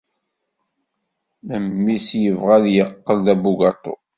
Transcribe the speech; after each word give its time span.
Memmi-s 1.47 2.07
yebɣa 2.23 2.53
ad 2.57 2.65
yeqqel 2.75 3.17
d 3.25 3.27
abugaṭu. 3.33 3.93